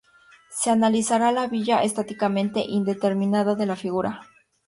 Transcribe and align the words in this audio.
Se 0.49 0.71
analizará 0.71 1.31
la 1.31 1.45
viga 1.45 1.83
estáticamente 1.83 2.59
indeterminada 2.61 3.53
de 3.53 3.67
la 3.67 3.75
figura. 3.75 4.23